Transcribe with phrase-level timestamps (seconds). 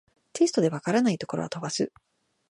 [0.33, 1.91] テストで解らないところは飛ばす